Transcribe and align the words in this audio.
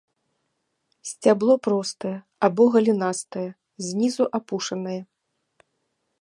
Сцябло 1.09 1.53
простае 1.67 2.13
або 2.47 2.63
галінастае, 2.77 3.45
знізу 3.89 4.23
апушанае. 4.41 4.99